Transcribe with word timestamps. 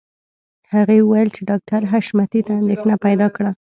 هغې 0.73 0.97
وویل 1.01 1.29
چې 1.35 1.41
ډاکټر 1.49 1.81
حشمتي 1.91 2.41
ته 2.47 2.51
اندېښنه 2.61 2.95
پیدا 3.05 3.27
کړه 3.35 3.51